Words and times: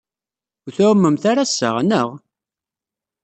Ur 0.65 0.71
tɛummemt 0.75 1.23
ara 1.31 1.43
ass-a, 1.45 1.69
anaɣ? 1.81 2.09